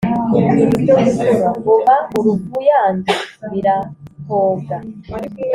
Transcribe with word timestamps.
Buba 1.63 1.95
uruvuyange 2.17 3.13
birahoga! 3.51 4.77